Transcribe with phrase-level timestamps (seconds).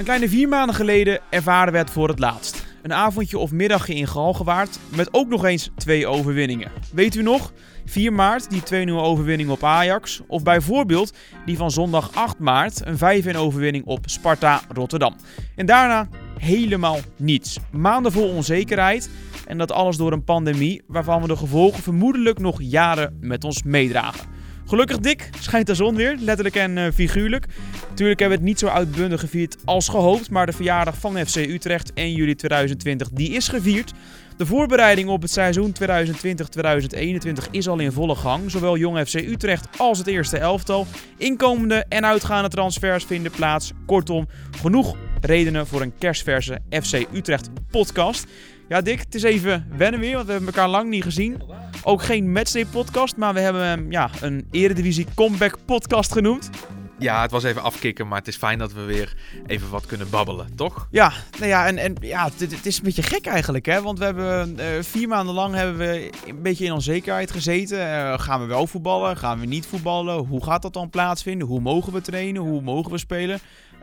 [0.00, 2.66] Een kleine vier maanden geleden ervaren we het voor het laatst.
[2.82, 6.70] Een avondje of middagje in Galgenwaard met ook nog eens twee overwinningen.
[6.92, 7.52] Weet u nog?
[7.84, 10.20] 4 maart die 2-0 overwinning op Ajax.
[10.26, 11.12] Of bijvoorbeeld
[11.46, 15.16] die van zondag 8 maart een 5-1 overwinning op Sparta Rotterdam.
[15.56, 17.58] En daarna helemaal niets.
[17.70, 19.10] Maanden vol onzekerheid.
[19.46, 23.62] En dat alles door een pandemie waarvan we de gevolgen vermoedelijk nog jaren met ons
[23.62, 24.39] meedragen.
[24.70, 27.46] Gelukkig dik schijnt de zon weer, letterlijk en uh, figuurlijk.
[27.88, 31.36] Natuurlijk hebben we het niet zo uitbundig gevierd als gehoopt, maar de verjaardag van FC
[31.36, 33.92] Utrecht 1 juli 2020 die is gevierd.
[34.36, 38.50] De voorbereiding op het seizoen 2020-2021 is al in volle gang.
[38.50, 40.86] Zowel Jong FC Utrecht als het eerste elftal.
[41.16, 43.72] Inkomende en uitgaande transfers vinden plaats.
[43.86, 44.28] Kortom,
[44.62, 48.26] genoeg redenen voor een kerstverse FC Utrecht podcast.
[48.70, 51.42] Ja, Dick, het is even wennen weer, want we hebben elkaar lang niet gezien.
[51.82, 56.50] Ook geen matchday podcast, maar we hebben hem ja, een Eredivisie comeback podcast genoemd.
[56.98, 59.14] Ja, het was even afkicken, maar het is fijn dat we weer
[59.46, 60.88] even wat kunnen babbelen, toch?
[60.90, 63.82] Ja, nou ja, en, en ja, het, het is een beetje gek eigenlijk, hè?
[63.82, 67.78] Want we hebben uh, vier maanden lang hebben we een beetje in onzekerheid gezeten.
[67.78, 69.16] Uh, gaan we wel voetballen?
[69.16, 70.16] Gaan we niet voetballen?
[70.26, 71.46] Hoe gaat dat dan plaatsvinden?
[71.46, 72.42] Hoe mogen we trainen?
[72.42, 73.40] Hoe mogen we spelen?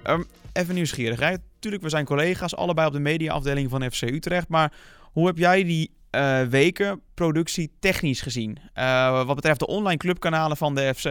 [0.10, 1.40] Um, even nieuwsgierigheid.
[1.60, 4.48] Tuurlijk, we zijn collega's, allebei op de mediaafdeling van FC Utrecht.
[4.48, 8.58] Maar hoe heb jij die uh, weken productie technisch gezien?
[8.76, 11.04] Uh, wat betreft de online clubkanalen van de FC?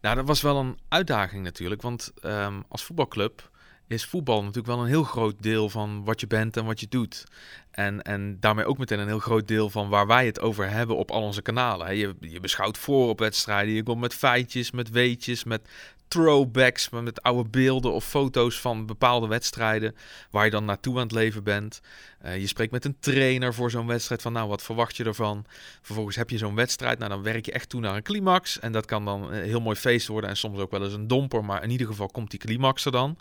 [0.00, 1.82] Nou, dat was wel een uitdaging natuurlijk.
[1.82, 3.50] Want um, als voetbalclub
[3.86, 6.88] is voetbal natuurlijk wel een heel groot deel van wat je bent en wat je
[6.88, 7.24] doet.
[7.70, 10.96] En, en daarmee ook meteen een heel groot deel van waar wij het over hebben
[10.96, 11.96] op al onze kanalen.
[11.96, 15.68] Je, je beschouwt voor op wedstrijden, je komt met feitjes, met weetjes, met
[16.08, 19.96] throwbacks met oude beelden of foto's van bepaalde wedstrijden
[20.30, 21.80] waar je dan naartoe aan het leven bent.
[22.24, 25.44] Uh, je spreekt met een trainer voor zo'n wedstrijd van nou wat verwacht je ervan.
[25.82, 28.72] Vervolgens heb je zo'n wedstrijd, nou dan werk je echt toe naar een climax en
[28.72, 31.44] dat kan dan een heel mooi feest worden en soms ook wel eens een domper,
[31.44, 33.18] maar in ieder geval komt die climax er dan.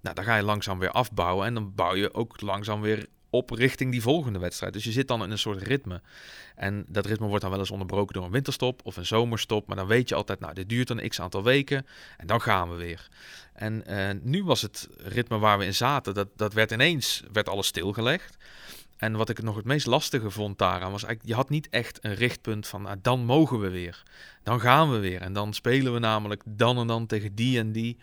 [0.00, 3.50] Nou, dan ga je langzaam weer afbouwen en dan bouw je ook langzaam weer op
[3.50, 4.72] richting die volgende wedstrijd.
[4.72, 6.00] Dus je zit dan in een soort ritme.
[6.54, 9.66] En dat ritme wordt dan wel eens onderbroken door een winterstop of een zomerstop.
[9.66, 12.70] Maar dan weet je altijd, nou, dit duurt een x aantal weken en dan gaan
[12.70, 13.08] we weer.
[13.52, 17.48] En uh, nu was het ritme waar we in zaten, dat, dat werd ineens, werd
[17.48, 18.36] alles stilgelegd.
[18.96, 21.98] En wat ik nog het meest lastige vond daaraan was eigenlijk, je had niet echt
[22.04, 24.02] een richtpunt van, nou, dan mogen we weer.
[24.42, 25.20] Dan gaan we weer.
[25.20, 27.98] En dan spelen we namelijk dan en dan tegen die en die.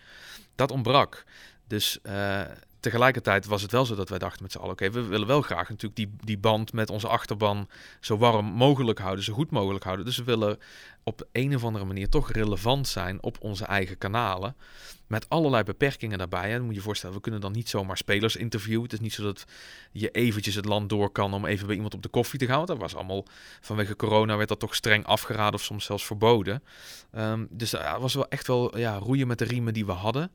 [0.54, 1.24] Dat ontbrak.
[1.66, 2.42] Dus uh,
[2.80, 5.42] tegelijkertijd was het wel zo dat wij dachten met z'n allen: oké, we willen wel
[5.42, 7.68] graag natuurlijk die, die band met onze achterban
[8.00, 10.04] zo warm mogelijk houden, zo goed mogelijk houden.
[10.04, 10.58] Dus we willen
[11.02, 14.56] op een of andere manier toch relevant zijn op onze eigen kanalen.
[15.06, 16.52] Met allerlei beperkingen daarbij.
[16.52, 18.82] En moet je voorstellen, we kunnen dan niet zomaar spelers interviewen.
[18.82, 19.44] Het is niet zo dat
[19.92, 22.66] je eventjes het land door kan om even bij iemand op de koffie te gaan.
[22.66, 23.24] Dat was allemaal
[23.60, 26.62] vanwege corona werd dat toch streng afgeraden of soms zelfs verboden.
[27.16, 30.30] Um, dus dat was wel echt wel ja, roeien met de riemen die we hadden.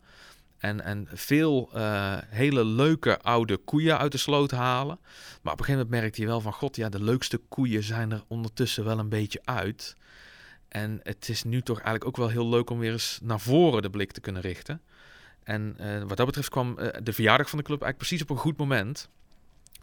[0.57, 4.99] En, en veel uh, hele leuke oude koeien uit de sloot halen.
[5.41, 6.53] Maar op een gegeven moment merkte je wel van...
[6.53, 9.95] God, ja, de leukste koeien zijn er ondertussen wel een beetje uit.
[10.67, 13.81] En het is nu toch eigenlijk ook wel heel leuk om weer eens naar voren
[13.81, 14.81] de blik te kunnen richten.
[15.43, 18.29] En uh, wat dat betreft kwam uh, de verjaardag van de club eigenlijk precies op
[18.29, 19.09] een goed moment.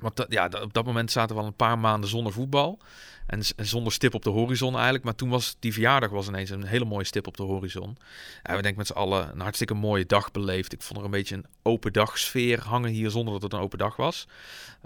[0.02, 2.78] Want ja, op dat moment zaten we al een paar maanden zonder voetbal.
[3.26, 5.04] En, zonder stip op de horizon eigenlijk.
[5.04, 7.96] Maar toen was die verjaardag was ineens een hele mooie stip op de horizon.
[8.42, 10.72] En we denken met z'n allen een hartstikke mooie dag beleefd.
[10.72, 13.58] Ik vond er een beetje een open dag sfeer hangen hier zonder dat het een
[13.58, 14.26] open dag was.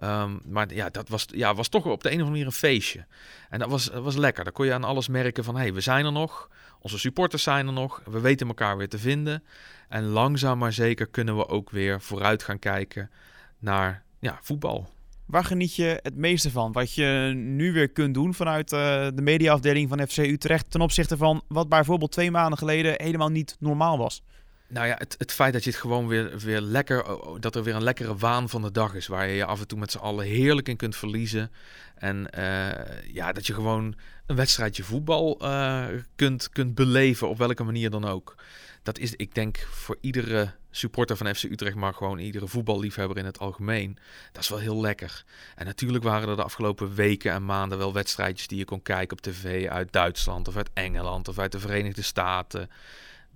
[0.02, 2.52] Um, maar ja, dat was, ja, was toch op de een of andere manier een
[2.52, 3.06] feestje.
[3.48, 4.44] En dat was, was lekker.
[4.44, 6.48] Daar kon je aan alles merken van, hé, hey, we zijn er nog.
[6.80, 8.02] Onze supporters zijn er nog.
[8.04, 9.44] We weten elkaar weer te vinden.
[9.88, 13.10] En langzaam maar zeker kunnen we ook weer vooruit gaan kijken
[13.58, 14.94] naar ja, voetbal.
[15.26, 16.72] Waar geniet je het meeste van?
[16.72, 18.78] Wat je nu weer kunt doen vanuit uh,
[19.14, 23.56] de mediaafdeling van FC Utrecht ten opzichte van wat bijvoorbeeld twee maanden geleden helemaal niet
[23.58, 24.22] normaal was?
[24.68, 27.04] Nou ja, het, het feit dat je het gewoon weer, weer lekker,
[27.40, 29.66] dat er weer een lekkere waan van de dag is, waar je je af en
[29.66, 31.50] toe met z'n allen heerlijk in kunt verliezen.
[31.94, 32.68] En uh,
[33.12, 33.94] ja, dat je gewoon
[34.26, 35.84] een wedstrijdje voetbal uh,
[36.16, 38.34] kunt, kunt beleven, op welke manier dan ook.
[38.82, 43.24] Dat is, ik denk, voor iedere supporter van FC Utrecht, maar gewoon iedere voetballiefhebber in
[43.24, 43.98] het algemeen.
[44.32, 45.24] Dat is wel heel lekker.
[45.54, 49.16] En natuurlijk waren er de afgelopen weken en maanden wel wedstrijdjes die je kon kijken
[49.16, 52.70] op tv uit Duitsland of uit Engeland of uit de Verenigde Staten.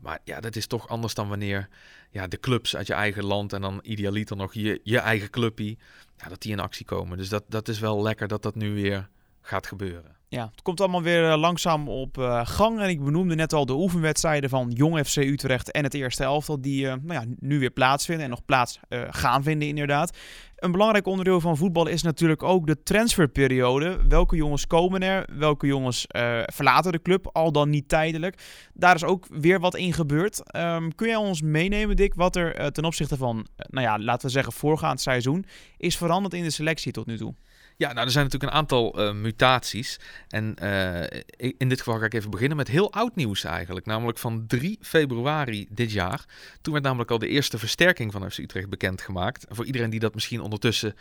[0.01, 1.69] Maar ja, dat is toch anders dan wanneer
[2.11, 5.77] ja, de clubs uit je eigen land en dan idealiter nog je, je eigen clubje,
[6.17, 7.19] ja, dat die in actie komen.
[7.19, 9.09] Dus dat, dat is wel lekker dat dat nu weer
[9.41, 10.17] gaat gebeuren.
[10.33, 12.81] Ja, het komt allemaal weer langzaam op gang.
[12.81, 16.61] En ik benoemde net al de oefenwedstrijden van Jong FC Utrecht en het eerste elftal
[16.61, 18.81] die nou ja, nu weer plaatsvinden en nog plaats
[19.11, 20.17] gaan vinden inderdaad.
[20.57, 23.99] Een belangrijk onderdeel van voetbal is natuurlijk ook de transferperiode.
[24.09, 25.29] Welke jongens komen er?
[25.33, 26.05] Welke jongens
[26.45, 28.43] verlaten de club, al dan niet tijdelijk?
[28.75, 30.57] Daar is ook weer wat in gebeurd.
[30.57, 34.33] Um, kun jij ons meenemen, Dick, wat er ten opzichte van, nou ja, laten we
[34.33, 35.45] zeggen, voorgaand seizoen
[35.77, 37.35] is veranderd in de selectie tot nu toe?
[37.81, 40.01] Ja, nou, er zijn natuurlijk een aantal uh, mutaties.
[40.29, 41.03] En uh,
[41.37, 43.87] in dit geval ga ik even beginnen met heel oud nieuws eigenlijk.
[43.87, 46.25] Namelijk van 3 februari dit jaar.
[46.61, 49.47] Toen werd namelijk al de eerste versterking van FC Utrecht bekendgemaakt.
[49.49, 50.95] Voor iedereen die dat misschien ondertussen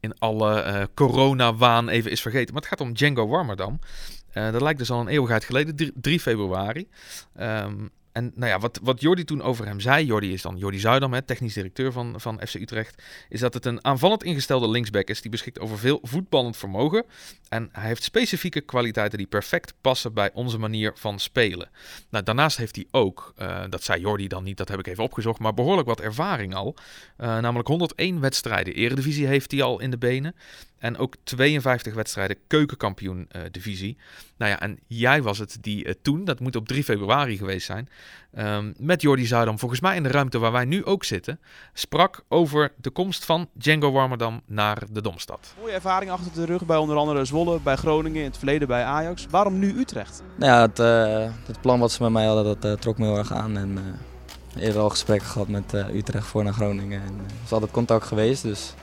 [0.00, 2.54] in alle uh, corona-waan even is vergeten.
[2.54, 3.78] Maar het gaat om Django Warmerdam.
[4.32, 6.88] dat lijkt dus al een eeuwigheid geleden, 3 februari.
[7.40, 10.78] Um, en nou ja, wat, wat Jordi toen over hem zei, Jordi is dan Jordi
[10.78, 15.08] Zuidam, hè, technisch directeur van, van FC Utrecht, is dat het een aanvallend ingestelde linksback
[15.08, 17.04] is die beschikt over veel voetballend vermogen.
[17.48, 21.68] En hij heeft specifieke kwaliteiten die perfect passen bij onze manier van spelen.
[22.10, 25.04] Nou, daarnaast heeft hij ook, uh, dat zei Jordi dan niet, dat heb ik even
[25.04, 26.74] opgezocht, maar behoorlijk wat ervaring al.
[27.18, 30.34] Uh, namelijk 101 wedstrijden Eredivisie heeft hij al in de benen.
[30.80, 33.96] En ook 52 wedstrijden keukenkampioen uh, divisie.
[34.36, 37.66] Nou ja, en jij was het die uh, toen, dat moet op 3 februari geweest
[37.66, 37.88] zijn,
[38.38, 41.40] um, met Jordi Zuidam, volgens mij in de ruimte waar wij nu ook zitten,
[41.72, 45.54] sprak over de komst van Django Warmerdam naar de Domstad.
[45.60, 48.84] Mooie ervaring achter de rug bij onder andere Zwolle, bij Groningen, in het verleden bij
[48.84, 49.26] Ajax.
[49.30, 50.22] Waarom nu Utrecht?
[50.36, 53.18] Nou ja, het, uh, het plan wat ze met mij hadden, dat trok me heel
[53.18, 53.56] erg aan.
[53.56, 53.98] En
[54.56, 57.02] eerder al gesprekken gehad met Utrecht voor naar Groningen.
[57.02, 58.74] En er is altijd contact geweest, dus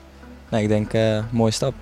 [0.50, 1.74] nee, ik denk uh, mooie stap.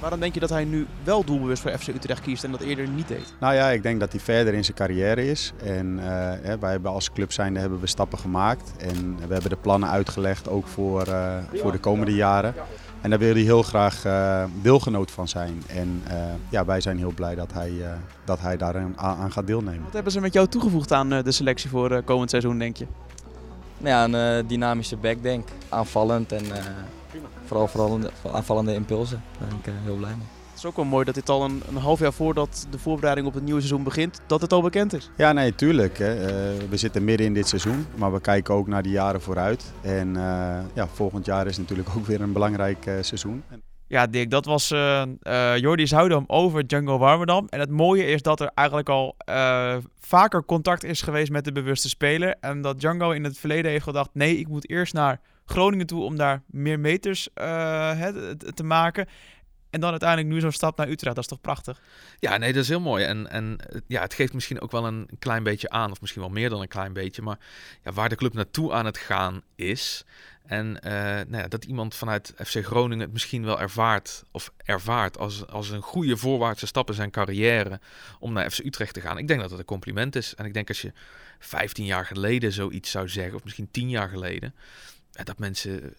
[0.00, 2.88] Waarom denk je dat hij nu wel doelbewust voor FC Utrecht kiest en dat eerder
[2.88, 3.34] niet deed?
[3.40, 5.52] Nou ja, ik denk dat hij verder in zijn carrière is.
[5.64, 6.04] En uh,
[6.60, 8.72] wij hebben als club zijnde hebben we stappen gemaakt.
[8.76, 12.54] En we hebben de plannen uitgelegd ook voor, uh, voor de komende jaren.
[13.00, 15.62] En daar wil hij heel graag uh, deelgenoot van zijn.
[15.66, 16.02] En
[16.48, 17.72] ja, wij zijn heel blij dat hij,
[18.24, 19.82] dat hij daar aan, aan, gaat deelnemen.
[19.84, 22.86] Wat hebben ze met jou toegevoegd aan de selectie voor komend seizoen, denk je?
[23.78, 26.44] Nou ja, een dynamische back, denk Aanvallend en
[27.46, 28.00] vooral, vooral
[28.32, 29.22] aanvallende impulsen.
[29.38, 30.26] Daar ben ik uh, heel blij mee.
[30.48, 33.26] Het is ook wel mooi dat dit al een, een, half jaar voordat de voorbereiding
[33.26, 35.10] op het nieuwe seizoen begint, dat het al bekend is.
[35.16, 35.98] Ja, nee, tuurlijk.
[35.98, 36.14] Hè.
[36.14, 39.72] Uh, we zitten midden in dit seizoen, maar we kijken ook naar de jaren vooruit.
[39.80, 43.42] En uh, ja, volgend jaar is natuurlijk ook weer een belangrijk seizoen.
[43.88, 45.02] Ja, Dick, dat was uh,
[45.56, 47.46] Jordi Zoudam over Django Warmerdam.
[47.48, 51.52] En het mooie is dat er eigenlijk al uh, vaker contact is geweest met de
[51.52, 52.36] bewuste speler.
[52.40, 56.02] En dat Django in het verleden heeft gedacht: nee, ik moet eerst naar Groningen toe
[56.02, 57.28] om daar meer meters
[58.54, 59.06] te maken.
[59.76, 61.14] En dan uiteindelijk nu zo'n stap naar Utrecht.
[61.14, 61.80] Dat is toch prachtig?
[62.18, 63.04] Ja, nee, dat is heel mooi.
[63.04, 63.56] En, en
[63.86, 66.60] ja, het geeft misschien ook wel een klein beetje aan, of misschien wel meer dan
[66.60, 67.22] een klein beetje.
[67.22, 67.38] Maar
[67.84, 70.04] ja, waar de club naartoe aan het gaan is.
[70.46, 75.18] En uh, nou ja, dat iemand vanuit FC Groningen het misschien wel ervaart, of ervaart
[75.18, 77.80] als, als een goede voorwaartse stap in zijn carrière
[78.18, 79.18] om naar FC Utrecht te gaan.
[79.18, 80.34] Ik denk dat het een compliment is.
[80.34, 80.92] En ik denk als je
[81.38, 84.54] 15 jaar geleden zoiets zou zeggen, of misschien 10 jaar geleden,
[85.24, 85.94] dat mensen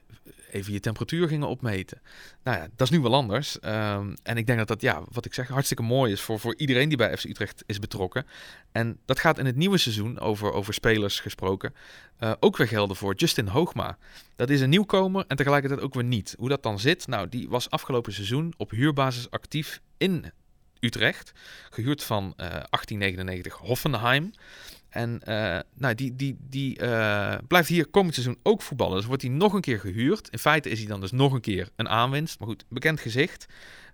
[0.51, 2.01] even je temperatuur gingen opmeten.
[2.43, 3.57] Nou ja, dat is nu wel anders.
[3.63, 6.55] Um, en ik denk dat dat, ja, wat ik zeg, hartstikke mooi is voor, voor
[6.57, 8.25] iedereen die bij FC Utrecht is betrokken.
[8.71, 11.73] En dat gaat in het nieuwe seizoen, over, over spelers gesproken,
[12.19, 13.97] uh, ook weer gelden voor Justin Hoogma.
[14.35, 16.35] Dat is een nieuwkomer en tegelijkertijd ook weer niet.
[16.37, 17.07] Hoe dat dan zit?
[17.07, 20.31] Nou, die was afgelopen seizoen op huurbasis actief in
[20.79, 21.31] Utrecht.
[21.69, 24.31] Gehuurd van uh, 1899 Hoffenheim.
[24.97, 28.97] En uh, nou, die, die, die uh, blijft hier komend seizoen ook voetballen.
[28.97, 30.29] Dus wordt hij nog een keer gehuurd.
[30.29, 32.39] In feite is hij dan dus nog een keer een aanwinst.
[32.39, 33.45] Maar goed, bekend gezicht.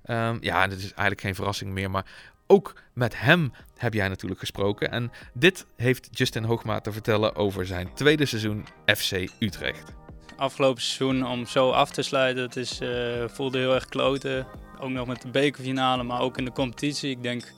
[0.05, 1.91] Um, ja, dat is eigenlijk geen verrassing meer.
[1.91, 2.05] Maar
[2.47, 4.91] ook met hem heb jij natuurlijk gesproken.
[4.91, 9.91] En dit heeft Justin Hoogma te vertellen over zijn tweede seizoen FC Utrecht.
[10.37, 14.47] Afgelopen seizoen om zo af te sluiten, het is, uh, voelde heel erg kloten.
[14.79, 17.09] Ook nog met de bekerfinale, maar ook in de competitie.
[17.09, 17.53] Ik denk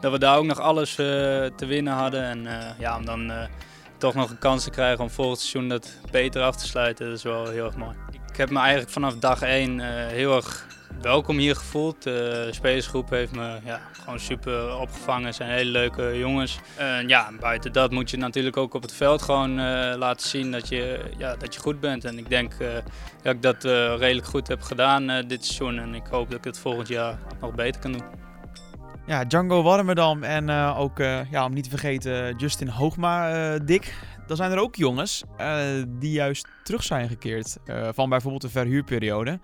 [0.00, 0.96] dat we daar ook nog alles uh,
[1.56, 2.22] te winnen hadden.
[2.22, 3.42] En uh, ja, om dan uh,
[3.98, 7.16] toch nog een kans te krijgen om volgend seizoen dat beter af te sluiten, dat
[7.16, 7.96] is wel heel erg mooi.
[8.30, 10.66] Ik heb me eigenlijk vanaf dag 1 heel erg
[11.02, 12.02] welkom hier gevoeld.
[12.02, 15.26] De spelersgroep heeft me ja, gewoon super opgevangen.
[15.26, 16.58] Het zijn hele leuke jongens.
[16.76, 19.54] En ja, buiten dat moet je natuurlijk ook op het veld gewoon
[19.96, 22.04] laten zien dat je, ja, dat je goed bent.
[22.04, 22.52] En ik denk
[23.22, 23.64] dat ik dat
[23.98, 25.78] redelijk goed heb gedaan dit seizoen.
[25.78, 28.29] En ik hoop dat ik het volgend jaar nog beter kan doen.
[29.10, 33.60] Ja, Django Warmerdam en uh, ook, uh, ja, om niet te vergeten, Justin Hoogma, uh,
[33.64, 33.94] Dick.
[34.26, 35.24] Dan zijn er ook jongens
[35.88, 37.56] die juist terug zijn gekeerd
[37.90, 39.38] van bijvoorbeeld de verhuurperiode.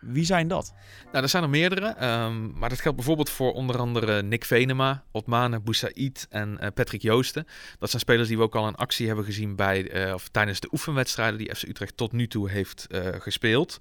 [0.00, 0.72] Wie zijn dat?
[1.12, 1.86] Nou, er zijn er meerdere.
[1.86, 7.02] Ehm, maar dat geldt bijvoorbeeld voor onder andere Nick Venema, Otmane Boussaïd en uh, Patrick
[7.02, 7.46] Joosten.
[7.78, 10.60] Dat zijn spelers die we ook al in actie hebben gezien bij, uh, of tijdens
[10.60, 13.78] de oefenwedstrijden die FC Utrecht tot nu toe heeft uh, gespeeld.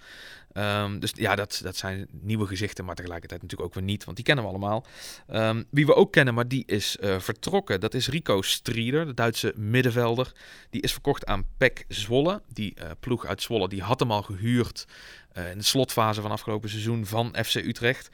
[0.53, 4.15] Um, dus ja, dat, dat zijn nieuwe gezichten, maar tegelijkertijd natuurlijk ook weer niet, want
[4.15, 4.85] die kennen we allemaal.
[5.33, 9.53] Um, wie we ook kennen, maar die is vertrokken, dat is Rico Strieder, de Duitse
[9.55, 10.31] middenvelder.
[10.69, 12.41] Die is verkocht aan PEC Zwolle.
[12.53, 14.85] Die ploeg uit Zwolle, die had hem al gehuurd
[15.51, 18.09] in de slotfase van afgelopen seizoen van FC Utrecht.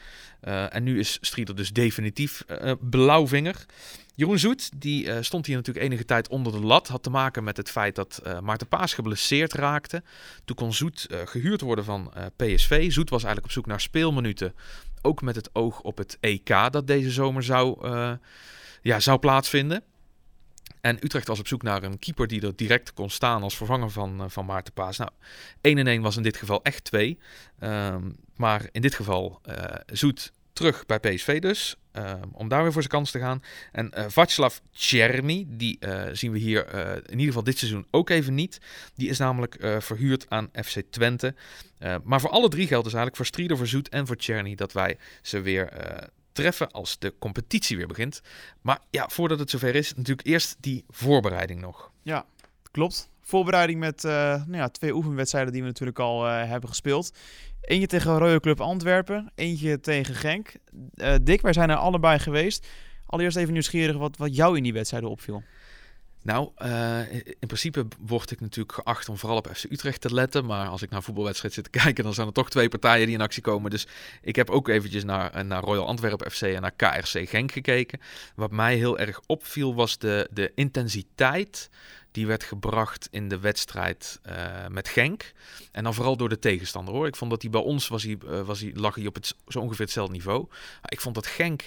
[0.70, 2.44] en nu is Strieder dus definitief
[2.80, 3.66] blauwvinger.
[4.16, 6.88] Jeroen Zoet, die stond hier natuurlijk enige tijd onder de lat.
[6.88, 10.04] Had te maken met het feit dat uh, Maarten Paas geblesseerd raakte.
[10.46, 12.92] Toen kon Zoet gehuurd worden van PSV.
[12.92, 14.54] Zoet was eigenlijk op zoek naar speelminuten.
[15.02, 17.90] Ook met het oog op het EK dat deze zomer zou,
[18.82, 19.84] ja, zou plaatsvinden.
[20.86, 23.90] En Utrecht was op zoek naar een keeper die er direct kon staan als vervanger
[23.90, 24.98] van, van Maarten Paas.
[24.98, 25.12] Nou,
[25.62, 27.18] 1 en 1 was in dit geval echt 2.
[27.60, 29.42] Um, maar in dit geval
[29.86, 31.76] Zoet terug bij PSV dus.
[31.94, 33.44] Uh, om daar weer voor zijn kans te gaan.
[33.72, 34.58] En uh, Václav
[35.48, 35.80] die
[36.12, 38.58] zien we hier in ieder geval dit seizoen ook even niet.
[38.96, 41.36] Die is namelijk verhuurd aan FC Twente.
[42.04, 44.74] maar voor alle drie geldt dus eigenlijk voor Strieder, voor Zoet en voor Czerny dat
[44.74, 45.70] wij ze weer
[46.36, 48.22] treffen als de competitie weer begint.
[48.62, 51.92] Maar ja, voordat het zover is, natuurlijk eerst die voorbereiding nog.
[52.02, 52.26] Ja,
[52.72, 53.10] klopt.
[53.22, 57.14] Voorbereiding met nou ja, twee oefenwedstrijden die we natuurlijk al hebben gespeeld.
[57.62, 60.54] Eentje tegen Rode Club Antwerpen, eentje tegen Genk.
[60.96, 62.68] Uh, Dick, wij zijn er allebei geweest.
[63.06, 65.44] Allereerst even nieuwsgierig wat, wat jou in die wedstrijden opviel.
[66.26, 70.46] Nou, uh, in principe word ik natuurlijk geacht om vooral op FC Utrecht te letten.
[70.46, 73.16] Maar als ik naar voetbalwedstrijd zit te kijken, dan zijn er toch twee partijen die
[73.16, 73.72] in actie komen.
[73.72, 73.88] Dus
[74.22, 78.00] ik heb ook eventjes naar, eh, naar Royal Antwerpen FC en naar KRC Genk gekeken.
[78.36, 81.70] Wat mij heel erg opviel was de, de intensiteit
[82.12, 85.32] die werd gebracht in de wedstrijd uh, met Genk.
[85.72, 87.08] En dan vooral door de tegenstander hoor.
[87.08, 89.86] Ik vond dat hij bij ons was hij, was hij, lag op het, zo ongeveer
[89.86, 90.48] hetzelfde niveau.
[90.86, 91.64] Ik vond dat Genk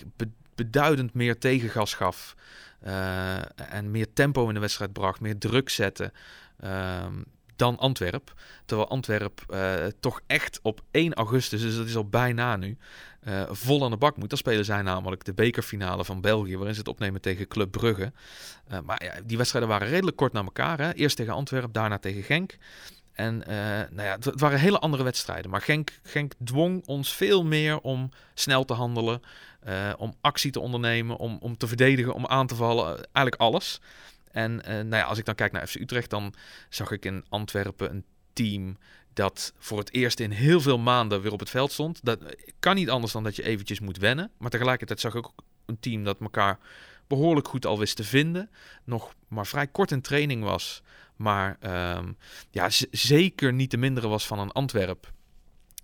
[0.59, 2.35] beduidend meer tegengas gaf.
[2.87, 3.37] Uh,
[3.73, 6.12] en meer tempo in de wedstrijd bracht, meer druk zette.
[6.61, 7.15] Ehm,
[7.57, 8.33] dan Antwerp.
[8.65, 12.77] Terwijl Antwerp uh, toch echt op 1 augustus, dus dat is al bijna nu,
[13.29, 14.29] uh, vol aan de bak moet.
[14.29, 18.12] Dan spelen zij namelijk de bekerfinale van België, waarin ze het opnemen tegen Club Brugge.
[18.85, 20.79] Maar ja, die wedstrijden waren redelijk kort na elkaar.
[20.79, 20.93] Hè?
[20.93, 22.57] Eerst tegen Antwerp, daarna tegen Genk.
[23.12, 23.38] En
[23.91, 25.50] nou ja, het, waren hele andere wedstrijden.
[25.50, 29.23] Maar Genk, Genk dwong ons veel meer om snel te handelen,
[29.97, 32.87] om actie te ondernemen, om, om te verdedigen, om aan te vallen.
[32.87, 33.81] eigenlijk alles.
[34.31, 36.35] En uh, nou ja, als ik dan kijk naar FC Utrecht, dan
[36.69, 38.79] zag ik in Antwerpen een team
[39.12, 42.00] dat voor het eerst in heel veel maanden weer op het veld stond.
[42.03, 42.19] Dat
[42.59, 44.31] kan niet anders dan dat je eventjes moet wennen.
[44.38, 46.59] Maar tegelijkertijd zag ik ook een team dat elkaar
[47.07, 48.50] behoorlijk goed al wist te vinden.
[48.85, 50.83] Nog maar vrij kort in training was.
[51.17, 51.57] Maar
[51.97, 52.17] um,
[52.50, 55.12] ja, zeker niet te minderen was van een Antwerp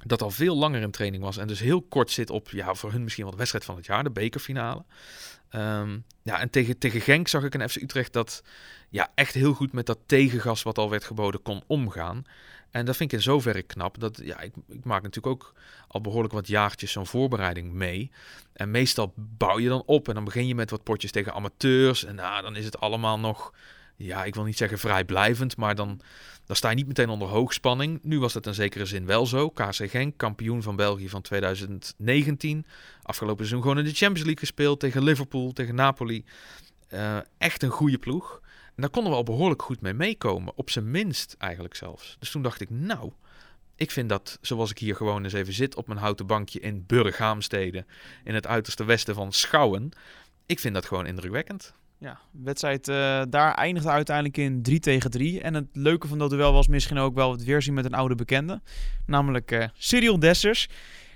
[0.05, 2.93] dat al veel langer in training was en dus heel kort zit op, ja, voor
[2.93, 4.85] hun misschien wel de wedstrijd van het jaar, de bekerfinale.
[5.51, 8.43] Um, ja, en tegen, tegen Genk zag ik een FC Utrecht dat
[8.89, 12.25] ja, echt heel goed met dat tegengas wat al werd geboden kon omgaan.
[12.71, 14.01] En dat vind ik in zoverre knap.
[14.01, 15.53] Dat, ja, ik, ik maak natuurlijk ook
[15.89, 18.11] al behoorlijk wat jaartjes zo'n voorbereiding mee.
[18.53, 22.05] En meestal bouw je dan op en dan begin je met wat potjes tegen amateurs.
[22.05, 23.53] En nou, dan is het allemaal nog
[23.97, 26.01] ja, ik wil niet zeggen vrijblijvend, maar dan,
[26.45, 27.99] dan sta je niet meteen onder hoogspanning.
[28.03, 29.51] Nu was dat in zekere zin wel zo.
[29.51, 32.67] KC Genk, kampioen van België van 2019.
[33.03, 36.25] Afgelopen seizoen gewoon in de Champions League gespeeld tegen Liverpool, tegen Napoli.
[36.91, 38.41] Uh, echt een goede ploeg.
[38.67, 40.53] En daar konden we al behoorlijk goed mee meekomen.
[40.57, 42.17] Op zijn minst eigenlijk zelfs.
[42.19, 43.13] Dus toen dacht ik, nou,
[43.77, 46.85] ik vind dat zoals ik hier gewoon eens even zit op mijn houten bankje in
[46.87, 47.85] Burghaamstede.
[48.25, 49.91] In het uiterste westen van Schouwen.
[50.47, 51.75] Ik vind dat gewoon indrukwekkend.
[52.05, 55.41] Ja, de wedstrijd uh, daar eindigde uiteindelijk in 3 tegen 3.
[55.41, 58.15] En het leuke van dat duel was misschien ook wel het weerzien met een oude
[58.15, 58.61] bekende.
[59.07, 60.69] Namelijk uh, Cyril Dessers.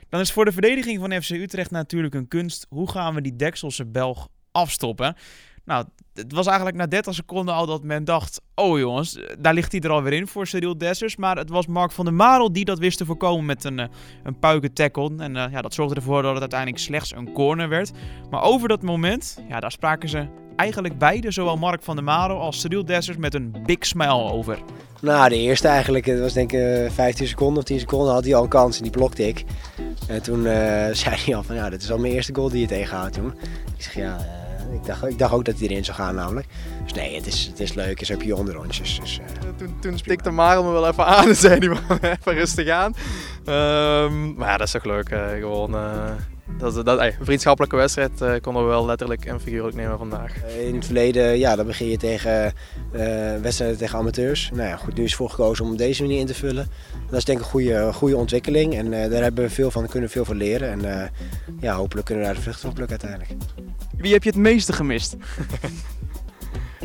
[0.09, 2.67] Dan is voor de verdediging van FC Utrecht natuurlijk een kunst.
[2.69, 5.17] Hoe gaan we die Dekselse Belg afstoppen?
[5.65, 8.41] Nou, het was eigenlijk na 30 seconden al dat men dacht...
[8.55, 11.17] Oh jongens, daar ligt hij er alweer in voor Cyril Dessers.
[11.17, 13.87] Maar het was Mark van der Marel die dat wist te voorkomen met een, uh,
[14.23, 15.13] een puiken tackle.
[15.17, 17.91] En ja, dat zorgde ervoor dat het uiteindelijk slechts een corner werd.
[18.31, 22.41] Maar over dat moment, ja, daar spraken ze eigenlijk beide, zowel Mark van der Marel
[22.41, 24.59] als Cyril Dessers, met een big smile over.
[25.01, 28.35] Nou, de eerste eigenlijk, het was denk ik 15 seconden of 10 seconden, had hij
[28.35, 29.45] al een kans en die blokte ik.
[30.09, 30.53] En toen uh,
[31.03, 33.35] zei hij al van, ja, dit is al mijn eerste goal die je tegenhoudt toen.
[33.77, 34.17] Ik zeg, ja,
[34.69, 36.47] uh, ik, dacht, ik dacht ook dat hij erin zou gaan namelijk.
[36.83, 39.01] Dus nee, het is, het is leuk, is heb je onderrondjes.
[39.01, 39.49] Dus, uh...
[39.57, 42.95] Toen, toen stikte Marel me wel even aan en zei hij, even rustig aan.
[43.45, 45.09] Um, maar ja, dat is toch leuk,
[45.41, 45.75] gewoon
[46.59, 49.99] dat, is- dat, ey, een vriendschappelijke wedstrijd eh, konden we wel letterlijk en figuurlijk nemen
[49.99, 50.35] vandaag.
[50.45, 52.45] In het verleden, ja, dan begin je tegen
[52.93, 54.51] eh, wedstrijden tegen amateurs.
[54.55, 56.67] Nou ja, goed, nu is voor gekozen om op deze manier in te vullen.
[57.11, 59.87] Dat is denk ik een goede, goede ontwikkeling en eh, daar hebben we veel van,
[59.87, 60.71] kunnen we veel van leren.
[60.71, 61.09] En eh,
[61.61, 63.45] ja, hopelijk kunnen we daar de vruchten van plukken uiteindelijk.
[63.97, 65.17] Wie heb je het meeste gemist?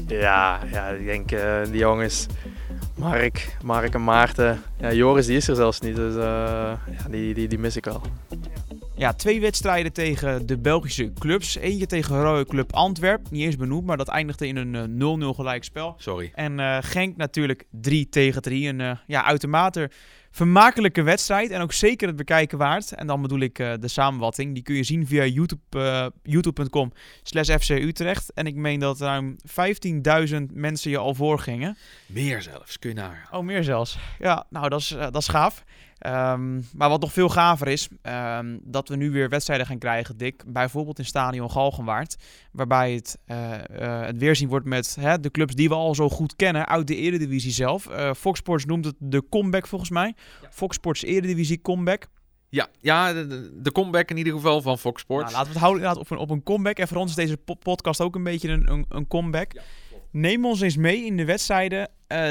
[0.07, 1.29] Ja, ja ik denk
[1.71, 2.25] die jongens,
[2.95, 4.61] Mark, Mark en Maarten.
[4.79, 7.85] Ja, Joris die is er zelfs niet, dus eh, ja, die, die, die mis ik
[7.85, 8.01] wel.
[9.03, 11.55] Ja, twee wedstrijden tegen de Belgische clubs.
[11.55, 15.35] Eentje tegen Rode Club Antwerp, niet eens benoemd, maar dat eindigde in een eh, 0-0
[15.35, 15.95] gelijkspel.
[15.97, 16.31] Sorry.
[16.35, 18.67] En eh, Genk natuurlijk 3 tegen 3.
[18.67, 19.89] Een eh, ja, uitermate
[20.31, 22.91] vermakelijke wedstrijd en ook zeker het bekijken waard.
[22.91, 24.53] En dan bedoel ik de samenvatting.
[24.53, 26.93] Die kun je zien via YouTube, youtube.com
[27.23, 28.33] slash FC Utrecht.
[28.33, 31.77] En ik meen dat ruim 15.000 mensen je al voorgingen.
[32.05, 33.27] Meer zelfs, kun je naar.
[33.31, 33.97] Oh, meer zelfs.
[34.19, 35.63] Ja, nou, dat is, dat is gaaf.
[36.03, 40.17] Ehm, maar wat nog veel gaver is, ehm, dat we nu weer wedstrijden gaan krijgen,
[40.17, 40.43] Dick.
[40.47, 42.15] Bijvoorbeeld in Stadion Galgenwaard.
[42.51, 46.09] Waarbij het, eh, eh, het weerzien wordt met hè, de clubs die we al zo
[46.09, 47.87] goed kennen uit de Eredivisie zelf.
[47.87, 50.13] Eh Fox Sports noemt het de comeback volgens mij.
[50.49, 52.07] Fox Sports Eredivisie comeback.
[52.49, 55.23] Ja, ja de- comeback in ieder geval van Fox Sports.
[55.31, 56.77] Nou, laten we het houden inderdaad op een, op een comeback.
[56.77, 59.51] En voor ons is deze po- podcast ook een beetje een, een, een comeback.
[60.11, 61.89] Neem ons eens mee in de wedstrijden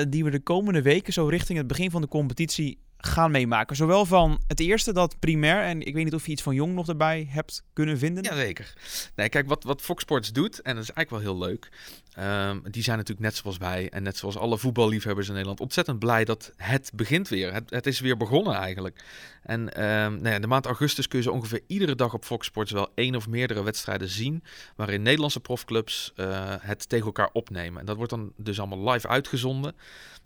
[0.09, 3.77] die we de komende weken, zo richting het begin van de competitie, gaan meemaken.
[3.77, 6.75] Zowel van het eerste, dat primair, en ik weet niet of je iets van Jong
[6.75, 8.23] nog erbij hebt kunnen vinden.
[8.23, 8.75] Jazeker.
[9.17, 11.69] Nee, kijk, wat, wat Fox Sports doet, en dat is eigenlijk wel heel leuk.
[12.13, 15.99] ehm, die zijn natuurlijk net zoals wij en net zoals alle voetballiefhebbers in Nederland ontzettend
[15.99, 17.53] blij dat het begint weer.
[17.53, 19.05] Het, het is weer begonnen eigenlijk.
[19.43, 22.73] En ehm, nou ja, de maand augustus kun je ongeveer iedere dag op Fox Sports
[22.73, 24.43] wel één of meerdere wedstrijden zien.
[24.77, 27.81] Waarin Nederlandse profclubs eh, het tegen elkaar opnemen.
[27.81, 29.75] En dat wordt dan dus allemaal live uitgezonden.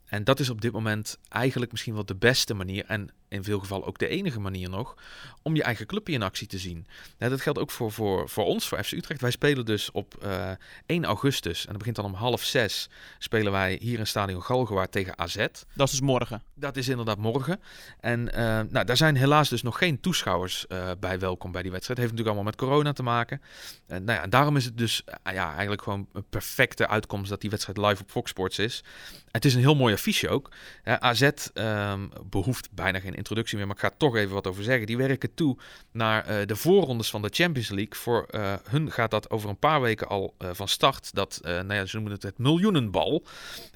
[0.07, 2.85] En dat is op dit moment eigenlijk misschien wel de beste manier.
[2.85, 4.95] En in veel gevallen ook de enige manier nog.
[5.43, 6.87] Om je eigen clubje in actie te zien.
[7.19, 9.21] Nou, dat geldt ook voor, voor, voor ons, voor FC Utrecht.
[9.21, 10.51] Wij spelen dus op eh
[10.87, 11.61] 1 augustus.
[11.61, 12.89] En dat begint dan om half zes.
[13.19, 15.37] Spelen wij hier in Stadion Galgenwaard tegen AZ.
[15.37, 16.43] Dat is dus morgen.
[16.55, 17.61] Dat is inderdaad morgen.
[18.01, 21.71] En eh, nou, daar zijn helaas dus nog geen toeschouwers eh, bij welkom bij die
[21.71, 21.99] wedstrijd.
[21.99, 23.41] heeft natuurlijk allemaal met corona te maken.
[23.87, 27.31] En nou ja, en daarom is het dus eh, ja, eigenlijk gewoon een perfecte uitkomst
[27.31, 28.85] dat die wedstrijd live op Fox Sports is.
[29.31, 30.51] Het is een heel mooi affiche ook.
[30.85, 34.87] AZ ehm, behoeft bijna geen introductie meer, maar ik ga toch even wat over zeggen.
[34.87, 35.57] Die werken toe
[35.93, 37.95] naar eh, de voorrondes van de Champions League.
[37.95, 41.15] Voor eh, hun gaat dat over een paar weken al eh, van start.
[41.15, 43.25] Dat, nou ja, ze noemen het het miljoenenbal.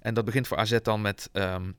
[0.02, 1.28] En dat begint voor AZ dan met...
[1.32, 1.70] ehm,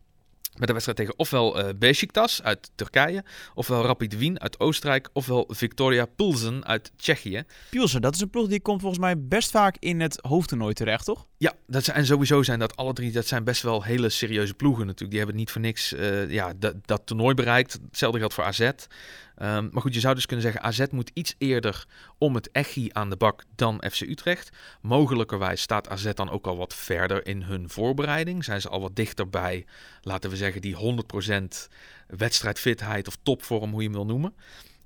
[0.51, 6.05] met een wedstrijd tegen ofwel Besiktas uit Turkije, ofwel Rapid Wien uit Oostenrijk, ofwel Victoria
[6.05, 7.43] Pilsen uit Tsjechië.
[7.69, 11.05] Pilsen, dat is een ploeg die komt volgens mij best vaak in het hoofdtoernooi terecht,
[11.05, 11.27] toch?
[11.41, 14.53] Ja, dat zijn, en sowieso zijn dat alle drie, dat zijn best wel hele serieuze
[14.53, 15.09] ploegen natuurlijk.
[15.09, 17.73] Die hebben niet voor niks eh, ja, dat, dat toernooi bereikt.
[17.73, 18.59] Hetzelfde geldt voor AZ.
[18.59, 21.85] Ehm, maar goed, je zou dus kunnen zeggen, AZ moet iets eerder
[22.17, 24.49] om het echi aan de bak dan FC Utrecht.
[24.81, 28.43] Mogelijkerwijs staat AZ dan ook al wat verder in hun voorbereiding.
[28.43, 29.65] Zijn ze al wat dichter bij,
[30.01, 31.67] laten we zeggen, die 100%
[32.07, 34.35] wedstrijdfitheid of topvorm, hoe je hem wil noemen.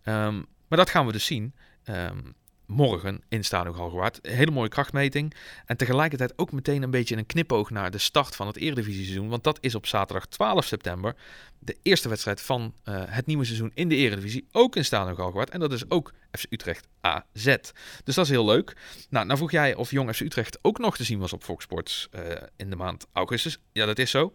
[0.04, 0.36] Ehm,
[0.68, 1.54] maar dat gaan we dus zien.
[1.84, 2.20] Ehm,
[2.68, 4.20] morgen in Stadion Galgenwaard.
[4.22, 5.34] Hele mooie krachtmeting.
[5.66, 9.30] En tegelijkertijd ook meteen een beetje een knipoog naar de start van het Eredivisie-seizoen.
[9.30, 11.16] Want dat is op zaterdag 12 september
[11.60, 14.48] de eerste wedstrijd van eh, het nieuwe seizoen in de Eredivisie.
[14.52, 15.50] Ook in Stadion Galgenwaard.
[15.50, 17.56] En dat is ook FC Utrecht AZ.
[18.04, 18.78] Dus dat is heel leuk.
[19.10, 21.64] Nou, nou vroeg jij of Jong FC Utrecht ook nog te zien was op Fox
[21.64, 22.22] Sports eh,
[22.56, 23.58] in de maand augustus.
[23.72, 24.34] Ja, dat is zo.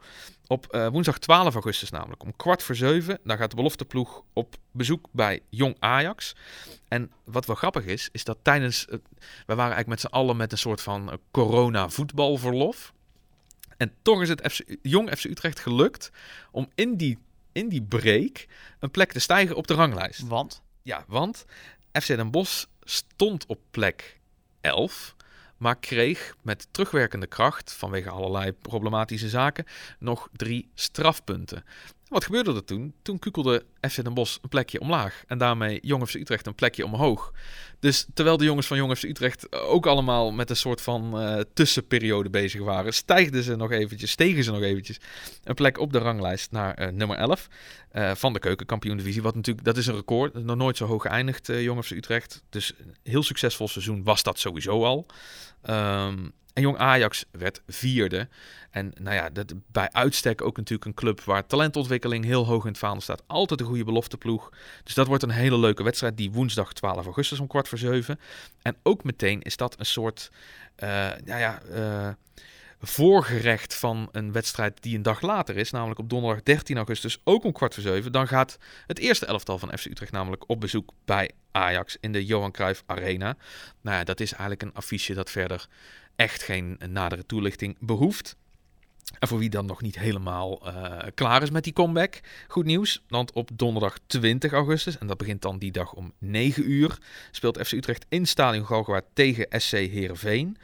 [0.50, 4.56] Op eh, woensdag 12 augustus namelijk, om kwart voor zeven, dan gaat de belofteploeg op
[4.70, 6.36] bezoek bij Jong Ajax.
[6.88, 9.00] En wat wel grappig is, is dat tijdens, we
[9.46, 12.92] waren eigenlijk met z'n allen met een soort van eh, corona-voetbalverlof.
[13.76, 16.10] En toch is het FC, Jong FC Utrecht gelukt
[16.50, 17.18] om in die,
[17.52, 18.46] in die break
[18.78, 20.26] een plek te stijgen op de ranglijst.
[20.26, 21.44] Want Ja, want
[21.92, 24.20] FC Den Bosch stond op plek
[24.60, 25.14] 11,
[25.60, 29.64] maar kreeg met terugwerkende kracht, vanwege allerlei problematische zaken,
[29.98, 31.64] nog drie strafpunten.
[32.10, 32.94] Wat gebeurde er toen?
[33.02, 37.32] Toen kukelde FC Den Bosch een plekje omlaag en daarmee Jong Utrecht een plekje omhoog.
[37.78, 42.30] Dus terwijl de jongens van Jong Utrecht ook allemaal met een soort van eh, tussenperiode
[42.30, 45.00] bezig waren, stijgden ze nog eventjes, stegen ze nog eventjes
[45.44, 47.48] een plek op de ranglijst naar eh, nummer 11
[47.90, 49.22] eh, van de keukenkampioen-divisie.
[49.22, 50.34] Wat natuurlijk, dat is een record.
[50.34, 52.42] Nog nooit zo hoog geëindigd, Jong Utrecht.
[52.48, 55.06] Dus een heel succesvol seizoen was dat sowieso al.
[55.62, 58.28] Ehm, en Jong Ajax werd vierde.
[58.70, 62.70] En nou ja, dat, bij uitstek ook natuurlijk een club waar talentontwikkeling heel hoog in
[62.70, 63.22] het vaandel staat.
[63.26, 64.50] Altijd een goede belofteploeg.
[64.84, 66.16] Dus dat wordt een hele leuke wedstrijd.
[66.16, 68.20] Die woensdag 12 augustus om kwart voor zeven.
[68.62, 70.30] En ook meteen is dat een soort,
[70.74, 70.88] eh,
[71.24, 72.08] nou ja, eh,
[72.80, 77.44] voorgerecht van een wedstrijd die een dag later is, namelijk op donderdag 13 augustus, ook
[77.44, 80.92] om kwart voor zeven, dan gaat het eerste elftal van FC Utrecht namelijk op bezoek
[81.04, 83.36] bij Ajax in de Johan Cruijff Arena.
[83.80, 85.68] Nou ja, dat is eigenlijk een affiche dat verder
[86.16, 88.36] echt geen nadere toelichting behoeft.
[89.18, 93.02] En voor wie dan nog niet helemaal uh, klaar is met die comeback, goed nieuws.
[93.08, 96.98] Want op donderdag 20 augustus, en dat begint dan die dag om 9 uur,
[97.30, 100.56] speelt FC Utrecht in Stadion Galgenwaard tegen SC Heerenveen.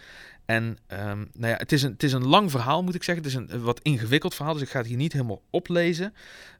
[0.46, 3.24] En um, nou ja, het, is een, het is een lang verhaal, moet ik zeggen.
[3.24, 6.14] Het is een, wat ingewikkeld verhaal, dus ik ga het hier niet helemaal oplezen.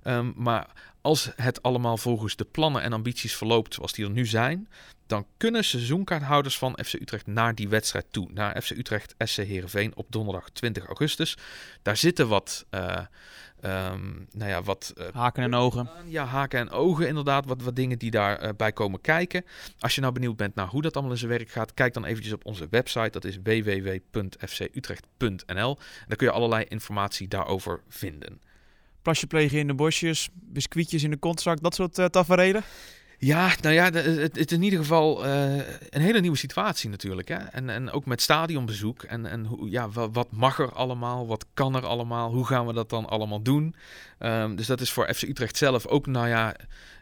[0.04, 0.66] Um, maar
[1.00, 4.68] als het allemaal volgens de plannen en ambities verloopt zoals die er nu zijn,
[5.06, 8.28] dan kunnen seizoenkaarthouders van FC Utrecht naar die wedstrijd toe.
[8.32, 11.36] Naar FC Utrecht SC Heerenveen op donderdag 20 augustus.
[11.82, 12.66] Daar zitten wat...
[12.70, 12.98] Uh,
[13.66, 15.88] um, nou ja, wat uh, haken en ogen.
[16.06, 17.46] Ja, haken en ogen inderdaad.
[17.46, 19.44] Wat, wat dingen die daarbij uh, bij komen kijken.
[19.78, 22.04] Als je nou benieuwd bent naar hoe dat allemaal in zijn werk gaat, kijk dan
[22.04, 23.10] eventjes op onze website.
[23.10, 25.78] Dat is www.fcutrecht.nl.
[26.06, 28.40] Daar kun je allerlei informatie daarover vinden.
[29.02, 32.62] Plasje plegen in de bosjes, biscuitjes in de kontzak, dat soort uh, tafereelen?
[33.18, 35.56] Ja, nou ja, het, is in ieder geval uh,
[35.90, 37.28] een hele nieuwe situatie natuurlijk.
[37.28, 37.36] Hè?
[37.36, 39.02] En, en ook met stadionbezoek.
[39.02, 41.26] En, en hoe, ja, wat, mag er allemaal?
[41.26, 42.32] Wat kan er allemaal?
[42.32, 43.74] Hoe gaan we dat dan allemaal doen?
[44.18, 46.56] Um, dus dat is voor FC Utrecht zelf ook, nou ja,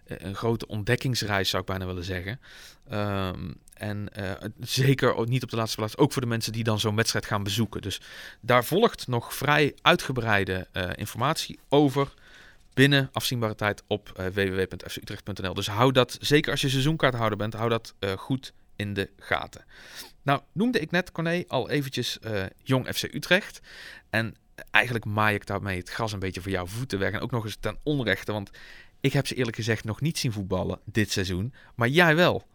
[0.06, 2.40] een grote ontdekkingsreis zou ik bijna willen zeggen.
[2.92, 6.80] Um, en uh, zeker niet op de laatste plaats, ook voor de mensen die dan
[6.80, 7.82] zo'n wedstrijd gaan bezoeken.
[7.82, 8.00] Dus
[8.40, 12.12] daar volgt nog vrij uitgebreide informatie over
[12.74, 15.54] binnen afzienbare tijd op uh.
[15.54, 19.64] Dus hou dat, zeker als je seizoenkaarthouder bent, hou dat uh, goed in de gaten.
[20.22, 23.60] Nou, noemde ik net, Corné, al eventjes uh, Jong FC Utrecht.
[24.10, 24.34] En
[24.70, 27.12] eigenlijk maai ik daarmee het gras een beetje voor jouw voeten weg.
[27.12, 28.50] En ook nog eens ten onrechte, want
[29.00, 31.54] ik heb ze eerlijk gezegd nog niet zien voetballen dit seizoen.
[31.74, 32.46] Maar jij wel.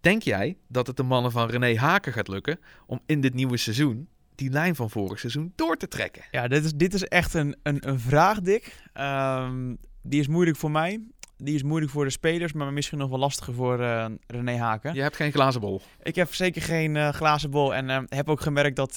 [0.00, 3.56] Denk jij dat het de mannen van René Haken gaat lukken om in dit nieuwe
[3.56, 6.22] seizoen die lijn van vorig seizoen door te trekken?
[6.30, 8.82] Ja, dit is, dit is echt een, een, een vraag, Dick.
[9.00, 11.00] Um, die is moeilijk voor mij.
[11.36, 14.94] Die is moeilijk voor de spelers, maar misschien nog wel lastiger voor uh, René Haken.
[14.94, 15.80] Je hebt geen glazen bol.
[16.02, 17.74] Ik heb zeker geen uh, glazen bol.
[17.74, 18.94] En uh, heb ook gemerkt dat,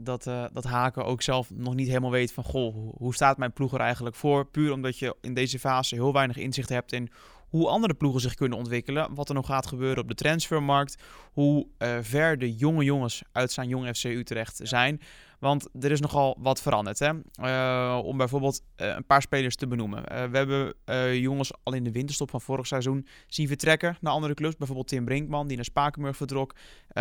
[0.00, 2.44] dat, dat Haken ook zelf nog niet helemaal weet van...
[2.44, 4.46] Goh, hoe staat mijn ploeg er eigenlijk voor?
[4.46, 7.10] Puur omdat je in deze fase heel weinig inzicht hebt in
[7.56, 9.14] hoe andere ploegen zich kunnen ontwikkelen.
[9.14, 11.02] Wat er nog gaat gebeuren op de transfermarkt.
[11.32, 15.00] Hoe uh, ver de jonge jongens uit zijn jong FC Utrecht zijn.
[15.38, 16.98] Want er is nogal wat veranderd.
[16.98, 17.12] Hè?
[17.40, 20.02] Uh, om bijvoorbeeld uh, een paar spelers te benoemen.
[20.30, 20.74] we hebben
[21.20, 24.56] jongens al in de winterstop van vorig seizoen zien vertrekken naar andere clubs.
[24.56, 26.54] Bijvoorbeeld Tim Brinkman, die naar Spakenburg vertrok.
[26.92, 27.00] we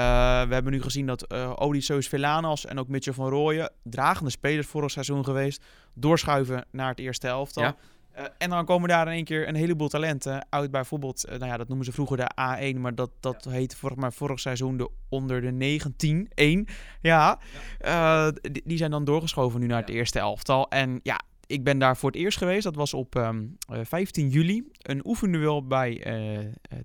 [0.50, 5.24] hebben nu gezien dat Odysseus Velanas en ook Mitchell van Rooyen, dragende spelers vorig seizoen
[5.24, 5.64] geweest,
[5.94, 7.64] doorschuiven naar het eerste elftal.
[7.64, 7.76] Ja.
[8.18, 11.46] Uh, en dan komen daar in één keer een heleboel talenten uit bijvoorbeeld, uh, nou
[11.52, 13.52] ja, dat noemen ze vroeger de A1, maar dat, dat ja.
[13.52, 16.68] heet vorig, maar vorig seizoen de onder de 19, 1.
[17.02, 17.40] Ja,
[17.82, 18.28] ja.
[18.28, 20.70] Uh, die, die, zijn dan doorgeschoven nu naar het eerste elftal.
[20.70, 24.68] En ja, ik ben daar voor het eerst geweest, dat was op um, 15 juli,
[24.82, 26.04] een oefenduel bij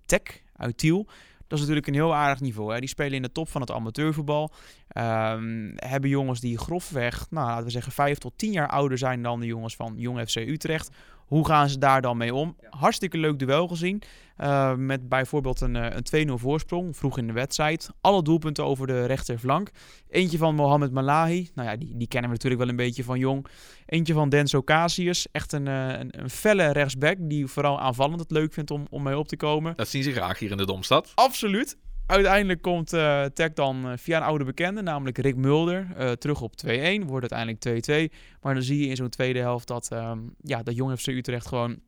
[0.07, 1.07] Tech uit Tiel.
[1.51, 2.73] Dat is natuurlijk een heel aardig niveau.
[2.73, 2.79] Hè?
[2.79, 4.51] Die spelen in de top van het amateurvoetbal.
[4.97, 9.23] Um, hebben jongens die grofweg, nou, laten we zeggen, 5 tot 10 jaar ouder zijn
[9.23, 10.91] dan de jongens van Jong FC Utrecht.
[11.31, 12.57] Hoe gaan ze daar dan mee om?
[12.71, 14.03] Hartstikke leuk duel gezien.
[14.39, 17.91] Uh, met bijvoorbeeld een, een 2-0 voorsprong vroeg in de wedstrijd.
[18.01, 19.71] Alle doelpunten over de rechterflank.
[20.09, 21.51] Eentje van Mohamed Malahi.
[21.55, 23.47] Nou ja, die, die kennen we natuurlijk wel een beetje van jong.
[23.87, 25.27] Eentje van Denso Casius.
[25.33, 29.19] Echt een, een, een felle rechtsback die vooral aanvallend het leuk vindt om, om mee
[29.19, 29.77] op te komen.
[29.77, 31.13] Dat zien ze graag hier in de Domstad.
[31.15, 31.77] Absoluut.
[32.11, 36.41] Uiteindelijk komt uh, Tech dan uh, via een oude bekende, namelijk Rick Mulder, uh, terug
[36.41, 36.69] op 2-1.
[37.07, 38.15] Wordt uiteindelijk 2-2.
[38.41, 41.47] Maar dan zie je in zo'n tweede helft dat, um, ja, dat Jong FC Utrecht
[41.47, 41.79] gewoon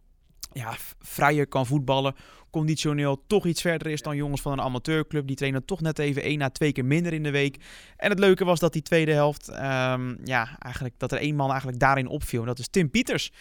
[0.53, 2.15] ja, vrijer kan voetballen.
[2.51, 5.27] Conditioneel toch iets verder is dan jongens van een amateurclub.
[5.27, 7.57] Die trainen toch net even één à twee keer minder in de week.
[7.97, 11.49] En het leuke was dat die tweede helft, um, ja, eigenlijk dat er één man
[11.49, 12.41] eigenlijk daarin opviel.
[12.41, 13.33] En dat is Tim Pieters.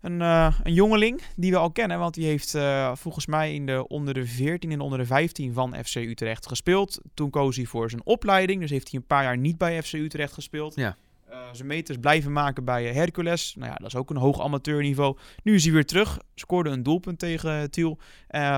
[0.00, 3.66] Een, uh, een jongeling die we al kennen, want die heeft uh, volgens mij in
[3.66, 7.00] de onder de 14 en onder de 15 van FC Utrecht gespeeld.
[7.14, 9.92] Toen koos hij voor zijn opleiding, dus heeft hij een paar jaar niet bij FC
[9.92, 10.74] Utrecht gespeeld.
[10.76, 10.96] Ja.
[11.30, 13.54] Uh, zijn meters blijven maken bij Hercules.
[13.56, 15.16] Nou ja, dat is ook een hoog amateurniveau.
[15.42, 16.18] Nu is hij weer terug.
[16.34, 17.98] Scoorde een doelpunt tegen Tiel.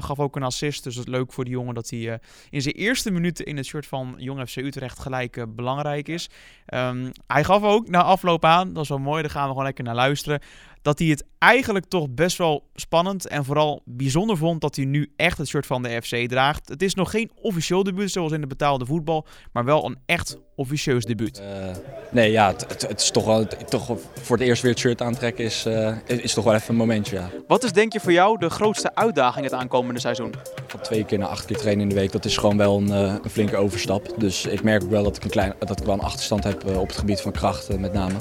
[0.01, 0.85] Gaf ook een assist.
[0.85, 3.67] Dus dat is leuk voor die jongen dat hij in zijn eerste minuten in het
[3.67, 6.31] shirt van Jong FC Utrecht gelijk belangrijk is.
[6.75, 9.65] Um, hij gaf ook na afloop aan, dat is wel mooi, daar gaan we gewoon
[9.65, 10.41] lekker naar luisteren,
[10.83, 15.13] dat hij het eigenlijk toch best wel spannend en vooral bijzonder vond dat hij nu
[15.17, 16.69] echt het shirt van de FC draagt.
[16.69, 20.39] Het is nog geen officieel debuut zoals in de betaalde voetbal, maar wel een echt
[20.55, 21.41] officieus debuut.
[21.41, 21.77] Uh,
[22.11, 23.87] nee, ja, het, het, het, is toch wel toch
[24.23, 27.17] voor het eerst weer het shirt aantrekken is, uh, is toch wel even een momentje.
[27.17, 27.31] Ja.
[27.47, 30.35] Wat is denk je voor jou de grootste uitdaging het aankomende seizoen?
[30.67, 32.89] Van twee keer naar acht keer trainen in de week, dat is gewoon wel een,
[32.89, 34.15] uh, een flinke overstap.
[34.17, 36.77] Dus ik merk ook wel dat ik een, klein, dat ik wel een achterstand heb
[36.77, 38.15] op het gebied van kracht met name.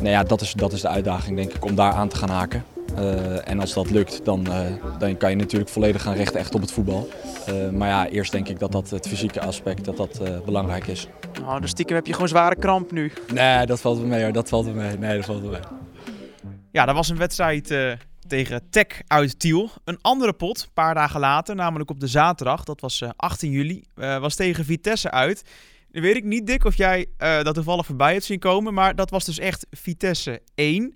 [0.00, 2.30] Nee, ja, dat is, dat is de uitdaging denk ik, om daar aan te gaan
[2.30, 2.64] haken.
[2.98, 4.60] Uh, en als dat lukt, dan, uh,
[4.98, 7.08] dan kan je natuurlijk volledig gaan richten echt op het voetbal.
[7.48, 11.06] Uh, maar ja, eerst denk ik dat, dat het fysieke aspect dat dat, belangrijk is.
[11.40, 13.12] Oh, dus stiekem heb je gewoon zware kramp nu?
[13.32, 14.32] Nee, dat valt wel mee hoor.
[14.32, 14.98] Dat valt wel mee.
[14.98, 15.60] Nee, dat valt wel mee.
[16.70, 17.74] Ja, dat was een wedstrijd
[18.26, 19.70] tegen Tech uit Tiel.
[19.84, 23.84] Een andere pot, een paar dagen later, namelijk op de zaterdag, dat was 18 juli,
[23.94, 25.42] was tegen Vitesse uit.
[25.90, 29.10] Nu weet ik niet, Dick, of jij dat toevallig voorbij hebt zien komen, maar dat
[29.10, 30.94] was dus echt Vitesse 1.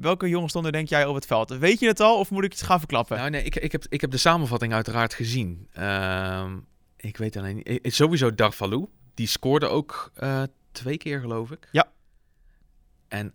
[0.00, 1.50] Welke jongens stonden denk jij op het veld?
[1.50, 3.16] Weet je het al of moet ik het gaan verklappen?
[3.16, 5.68] Nou, nee, ik, ik, heb, ik heb de samenvatting uiteraard gezien.
[5.78, 6.52] Uh,
[6.96, 7.94] ik weet alleen niet.
[7.94, 8.88] Sowieso Darvalou.
[9.14, 11.68] Die scoorde ook uh, twee keer, geloof ik.
[11.72, 11.90] Ja.
[13.08, 13.34] En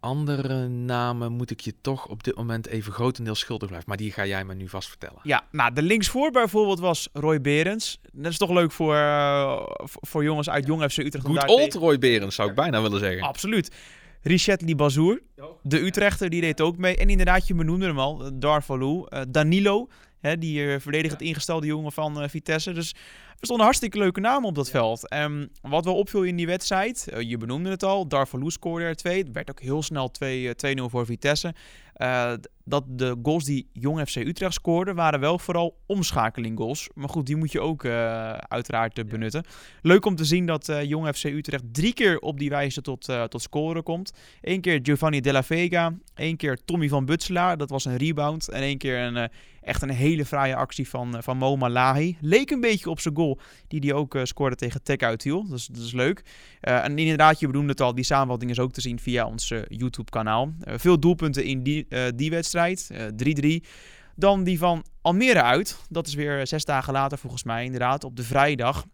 [0.00, 3.88] andere namen moet ik je toch op dit moment even grotendeels schuldig blijven.
[3.88, 5.20] Maar die ga jij me nu vast vertellen.
[5.22, 8.00] Ja, nou, de linksvoor bijvoorbeeld was Roy Berends.
[8.12, 11.26] Dat is toch leuk voor, uh, voor jongens uit Jong FC Utrecht.
[11.26, 11.80] Goed old tegen...
[11.80, 13.22] Roy Berends, zou ik bijna willen zeggen.
[13.22, 13.70] Absoluut.
[14.24, 15.20] Richet Libazour,
[15.62, 16.96] de Utrechter, die deed ook mee.
[16.96, 19.88] En inderdaad, je benoemde hem al, Darvalou, uh, Danilo,
[20.20, 22.72] hè, die uh, verdedigend ingestelde jongen van uh, Vitesse.
[22.72, 22.94] Dus
[23.38, 25.08] er stonden hartstikke leuke namen op dat veld.
[25.08, 29.18] En wat wel opviel in die wedstrijd, je benoemde het al, Darvalou scoorde er twee.
[29.18, 31.54] Het werd ook heel snel 2-0 voor Vitesse.
[31.96, 32.32] Uh,
[32.64, 36.88] dat de goals die Jong FC Utrecht scoorde, waren wel vooral omschakeling goals.
[36.94, 39.44] Maar goed, die moet je ook uh, uiteraard uh, benutten.
[39.82, 43.42] Leuk om te zien dat Jong FC Utrecht drie keer op die wijze tot, tot
[43.42, 44.12] scoren komt.
[44.40, 48.48] Eén keer Giovanni Della Vega, één keer Tommy van Butselaar, dat was een rebound.
[48.48, 49.28] En één keer een,
[49.60, 52.16] echt een hele fraaie actie van, van Mo Malahi.
[52.20, 53.23] Leek een beetje op zijn goal
[53.68, 55.48] die hij ook scoorde tegen Tech uit Hiel.
[55.48, 56.22] Dus dat is leuk.
[56.60, 60.10] en inderdaad, je bedoelde het al, die samenvatting is ook te zien via ons YouTube
[60.10, 60.52] kanaal.
[60.64, 62.94] veel doelpunten in die die wedstrijd, 3-3.
[62.94, 63.58] Uh,
[64.16, 65.78] dan die van Almere uit.
[65.88, 68.84] Dat is weer zes dagen later volgens mij, inderdaad, op de vrijdag.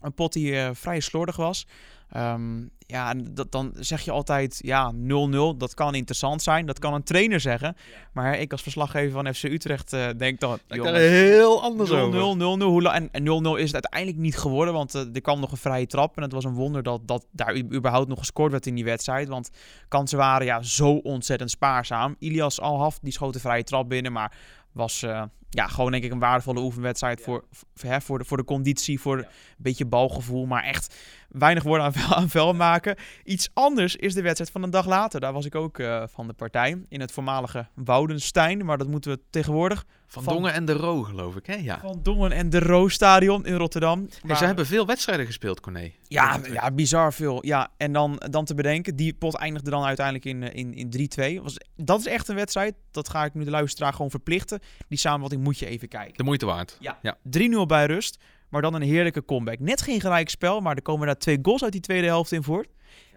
[0.00, 1.66] Een pot die vrij slordig was.
[2.16, 5.56] Um, ja, dat, dan zeg je altijd, ja, 0-0.
[5.56, 6.66] Dat kan interessant zijn.
[6.66, 7.76] Dat kan een trainer zeggen.
[8.12, 10.58] Maar ik als verslaggever van FC Utrecht uh, denk dan...
[10.68, 12.92] Er heel anders 0-0, 0-0.
[12.92, 14.74] En, en 0-0 is het uiteindelijk niet geworden.
[14.74, 16.16] Want uh, er kwam nog een vrije trap.
[16.16, 19.28] En het was een wonder dat, dat daar überhaupt nog gescoord werd in die wedstrijd.
[19.28, 19.50] Want
[19.88, 22.16] kansen waren ja, zo ontzettend spaarzaam.
[22.18, 24.12] Ilias Alhaf, die schoot de vrije trap binnen.
[24.12, 24.32] Maar
[24.72, 28.36] was uh, ja, gewoon denk ik een waardevolle oefenwedstrijd voor, voor, hè, voor, de, voor
[28.36, 29.26] de conditie, voor een
[29.58, 30.46] beetje balgevoel.
[30.46, 30.94] Maar echt
[31.28, 32.96] weinig woorden aan, aan vuil maken.
[33.24, 35.20] Iets anders is de wedstrijd van een dag later.
[35.20, 36.84] Daar was ik ook uh, van de partij.
[36.88, 38.64] In het voormalige Woudenstein.
[38.64, 39.84] Maar dat moeten we tegenwoordig...
[40.08, 41.54] Van, van Dongen en de Roo, geloof ik, hè?
[41.54, 41.78] Ja.
[41.80, 44.08] Van Dongen en de Roo stadion in Rotterdam.
[44.22, 44.36] Maar...
[44.36, 45.92] ze hebben veel wedstrijden gespeeld, Corné.
[46.08, 47.46] Ja, ja, bizar veel.
[47.46, 51.54] Ja, en dan, dan te bedenken, die pot eindigde dan uiteindelijk in, in, in 3-2.
[51.76, 52.74] Dat is echt een wedstrijd.
[52.90, 54.60] Dat ga ik nu de luisteraar gewoon verplichten.
[54.88, 54.98] Die
[55.36, 56.16] samenvatting moet je even kijken.
[56.16, 56.76] De moeite waard.
[56.80, 56.98] Ja.
[57.02, 57.18] ja.
[57.64, 58.18] 3-0 bij rust.
[58.48, 59.58] Maar dan een heerlijke comeback.
[59.58, 62.42] Net geen gelijk spel, maar er komen daar twee goals uit die tweede helft in
[62.42, 62.68] voort.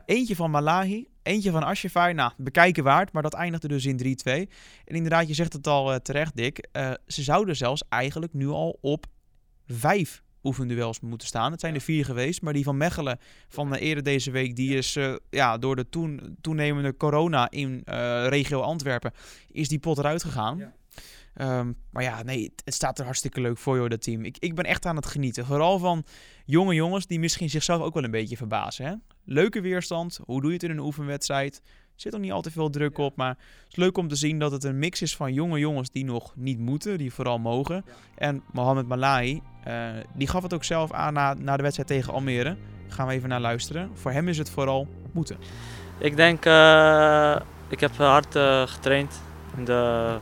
[0.06, 2.14] Eentje van Malahi, eentje van Ashafai.
[2.14, 4.32] Nou, bekijken waard, maar dat eindigde dus in 3-2.
[4.86, 6.68] En inderdaad, je zegt het al uh, terecht, Dick.
[6.74, 9.06] Uh, ze zouden zelfs eigenlijk nu al op
[9.68, 11.52] vijf oefenduels moeten staan.
[11.52, 14.78] Het zijn er vier geweest, maar die van Mechelen van uh, eerder deze week, die
[14.78, 19.12] is uh, ja, door de toen, toenemende corona in uh, regio Antwerpen,
[19.52, 20.58] is die pot eruit gegaan.
[20.58, 20.74] Ja.
[21.42, 24.26] Um, maar ja, nee, het staat er hartstikke leuk voor, joh, dat team.
[24.26, 25.46] Ik, ik ben echt aan het genieten.
[25.46, 26.04] Vooral van
[26.46, 28.86] jonge jongens die misschien zichzelf ook wel een beetje verbazen.
[28.86, 28.94] Hè?
[29.24, 30.20] Leuke weerstand.
[30.26, 31.62] Hoe doe je het in een oefenwedstrijd?
[31.96, 34.40] Zit er niet al te veel druk op, maar het is leuk om te zien
[34.40, 37.86] dat het een mix is van jonge jongens die nog niet moeten, die vooral mogen.
[38.16, 42.14] En Mohamed Malai, uh, die gaf het ook zelf aan na, na de wedstrijd tegen
[42.14, 42.58] Almere.
[42.88, 43.90] Gaan we even naar luisteren.
[43.94, 45.38] Voor hem is het vooral moeten.
[46.00, 47.36] Ik denk, uh,
[47.70, 49.22] ik heb hard uh, getraind
[49.58, 50.20] in de,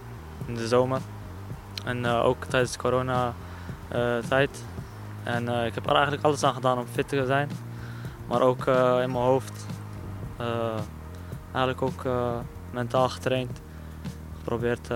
[0.47, 1.01] in de zomer.
[1.85, 3.33] En uh, ook tijdens de corona
[4.27, 4.63] tijd.
[5.23, 7.49] En ik heb er eigenlijk alles aan gedaan om fit te zijn.
[8.27, 9.65] Maar ook in mijn hoofd
[11.51, 12.03] eigenlijk ook
[12.71, 13.61] mentaal getraind.
[14.37, 14.87] Geprobeerd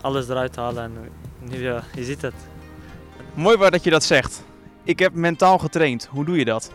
[0.00, 2.34] alles eruit te halen en nu uh, je ziet het.
[3.34, 4.44] Mooi waar dat je dat zegt.
[4.82, 6.08] Ik heb mentaal getraind.
[6.10, 6.72] Hoe doe je dat?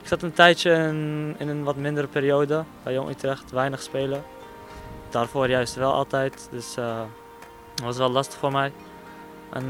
[0.00, 4.22] Ik zat een tijdje in, in een wat mindere periode bij Jong Utrecht, weinig spelen.
[5.10, 6.76] Daarvoor juist wel altijd, dus
[7.78, 8.72] dat was wel lastig voor mij.
[9.52, 9.66] En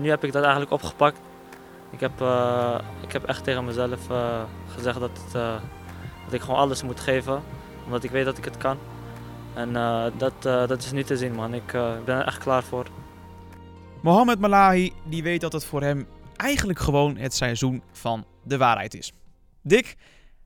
[0.00, 1.20] nu heb ik dat eigenlijk opgepakt.
[1.90, 2.12] Ik heb,
[3.00, 4.00] ik heb echt tegen mezelf
[4.74, 5.32] gezegd dat, het,
[6.24, 7.42] dat ik gewoon alles moet geven
[7.84, 8.78] omdat ik weet dat ik het kan.
[9.54, 9.72] En
[10.16, 11.54] dat, dat is niet te zien, man.
[11.54, 11.72] Ik
[12.04, 12.86] ben er echt klaar voor.
[14.00, 18.94] Mohamed Malahi die weet dat het voor hem eigenlijk gewoon het seizoen van de waarheid
[18.94, 19.12] is.
[19.62, 19.96] Dick,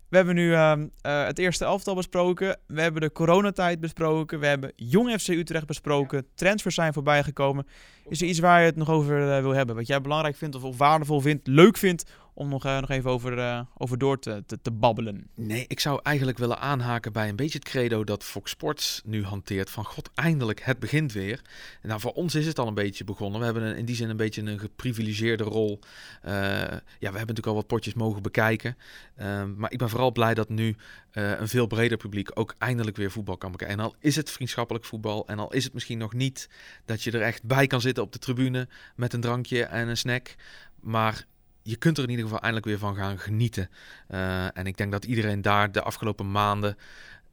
[0.09, 2.59] we hebben nu ehm, eh, het eerste elftal besproken.
[2.67, 4.41] We hebben de coronatijd besproken.
[4.41, 6.27] We hebben Jong FC Utrecht besproken.
[6.35, 7.67] Transfers zijn voorbij gekomen.
[8.09, 9.77] Is er iets waar je het nog over uh, wil hebben?
[9.77, 12.05] Wat jij belangrijk vindt of, of waardevol vindt, leuk vindt
[12.37, 15.29] om nog, uh, nog even over, uh, over door te, te, babbelen.
[15.35, 19.25] Nee, ik zou eigenlijk willen aanhaken bij een beetje het credo dat Fox Sports nu
[19.25, 19.71] hanteert.
[19.71, 21.41] Van god, eindelijk, het begint weer.
[21.83, 23.39] Nou, voor ons is het al een beetje begonnen.
[23.39, 25.79] We hebben in die zin een beetje een geprivilegeerde rol.
[26.25, 28.77] Uh, ja, we hebben natuurlijk al wat potjes mogen bekijken.
[29.17, 30.77] Ehm, maar ik ben vooral blij dat nu
[31.11, 33.79] een veel breder publiek ook eindelijk weer voetbal kan bekijken.
[33.79, 36.49] En al is het vriendschappelijk voetbal en al is het misschien nog niet
[36.85, 39.97] dat je er echt bij kan zitten op de tribune met een drankje en een
[39.97, 40.35] snack.
[40.81, 41.27] Maar
[41.67, 43.71] je kunt er in ieder geval eindelijk weer van gaan genieten.
[44.11, 46.77] Uh, en ik denk dat iedereen daar de afgelopen maanden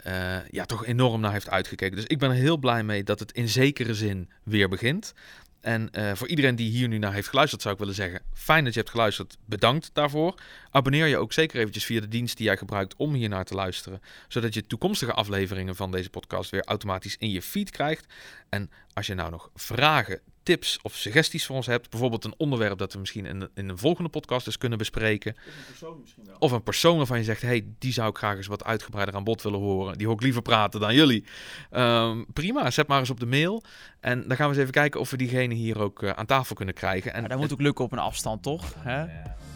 [0.08, 1.96] uh, ja, toch enorm naar heeft uitgekeken.
[1.96, 5.14] Dus ik ben er heel blij mee dat het in zekere zin weer begint.
[5.62, 8.64] En uh, voor iedereen die hier nu naar heeft geluisterd, zou ik willen zeggen: fijn
[8.64, 9.38] dat je hebt geluisterd.
[9.46, 10.36] Bedankt daarvoor.
[10.72, 13.54] Abonneer je ook zeker eventjes via de dienst die jij gebruikt om hier naar te
[13.54, 14.02] luisteren.
[14.28, 18.06] Zodat je toekomstige afleveringen van deze podcast weer automatisch in je feed krijgt.
[18.50, 22.78] En als je nou nog vragen, tips of suggesties voor ons hebt, bijvoorbeeld een onderwerp
[22.78, 25.36] dat we misschien in, in een volgende podcast eens kunnen bespreken.
[25.36, 26.36] Of een persoon misschien wel.
[26.40, 29.24] Of een persoon waarvan je zegt, hey, die zou ik graag eens wat uitgebreider aan
[29.24, 29.98] bod willen horen.
[29.98, 31.24] Die hoor ik liever praten dan jullie.
[31.72, 33.64] Um, prima, zet maar eens op de mail.
[34.00, 36.56] En dan gaan we eens even kijken of we diegene hier ook uh, aan tafel
[36.56, 37.14] kunnen krijgen.
[37.14, 38.74] En ja, dat moet ook lukken op een afstand, toch?
[38.78, 39.06] Hè?